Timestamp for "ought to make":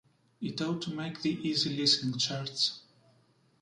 0.61-1.21